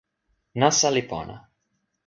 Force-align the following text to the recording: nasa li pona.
nasa 0.59 0.87
li 0.95 1.03
pona. 1.11 1.37